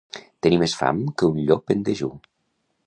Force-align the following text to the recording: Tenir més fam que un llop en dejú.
Tenir 0.45 0.57
més 0.61 0.73
fam 0.79 1.03
que 1.21 1.29
un 1.33 1.37
llop 1.51 1.77
en 1.77 1.87
dejú. 1.91 2.13